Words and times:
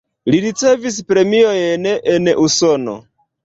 Li 0.35 0.37
ricevis 0.45 0.97
premiojn 1.11 1.93
en 2.17 2.35
Usono. 2.49 3.01